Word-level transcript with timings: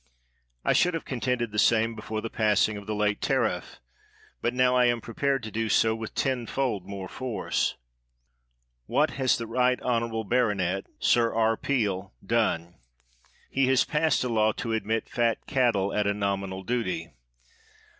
I 0.65 0.73
.should 0.73 0.95
have 0.95 1.05
contended 1.05 1.51
the 1.51 1.59
same 1.59 1.93
before 1.93 2.21
the 2.21 2.29
passing 2.31 2.75
of 2.75 2.87
the 2.87 2.95
late 2.95 3.21
tariff, 3.21 3.79
but 4.41 4.51
now 4.51 4.75
I 4.75 4.85
am 4.85 4.99
prepared 4.99 5.43
to 5.43 5.51
do 5.51 5.69
so 5.69 5.93
with 5.93 6.15
ten 6.15 6.47
fold 6.47 6.87
more 6.87 7.07
force. 7.07 7.75
What 8.87 9.11
has 9.11 9.37
the 9.37 9.45
right 9.45 9.79
honorable 9.83 10.23
baronet 10.23 10.87
[Sir 10.97 11.31
R. 11.35 11.55
Peel] 11.55 12.15
done? 12.25 12.79
He 13.51 13.67
has 13.67 13.83
passed 13.83 14.23
a 14.23 14.27
law 14.29 14.53
to 14.53 14.73
admit 14.73 15.03
165 15.03 15.03
THE 15.05 15.09
WORLD'S 15.13 15.13
FAMOUS 15.13 15.45
ORATIONS 15.45 15.45
fat 15.45 15.45
cattle 15.45 15.93
at 15.93 16.07
a 16.07 16.17
nominal 16.17 16.63
duty. 16.63 17.11